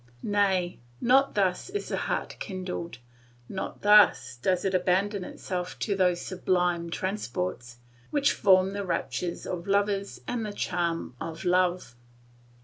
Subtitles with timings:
[0.23, 2.97] Nay, not thus is the heart kindled,
[3.47, 7.77] not thus does it abandon itself to those sublime transports
[8.09, 11.93] which form the rapture of lovers and the charm of love.